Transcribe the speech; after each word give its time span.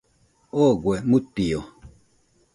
Ogoe 0.63 0.97
mutio 1.09 1.59